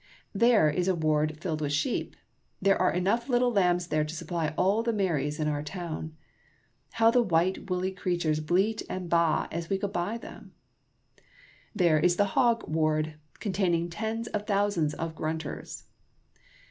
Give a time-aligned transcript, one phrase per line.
[0.33, 2.15] There is a ward filled with sheep.
[2.59, 6.17] There are enough little lambs there to supply all the Marys in our town.
[6.93, 10.53] How the white, woolly creatures bleat and baa as we go by them!
[11.75, 15.83] There is the hog ward, containing tens of thousands of grunters.